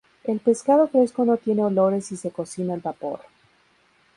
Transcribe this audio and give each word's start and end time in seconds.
El 0.23 0.39
pescado 0.39 0.87
fresco 0.87 1.23
no 1.25 1.37
tiene 1.37 1.63
olores 1.63 2.11
y 2.11 2.17
se 2.17 2.31
cocina 2.31 2.73
al 2.73 2.79
vapor. 2.79 3.19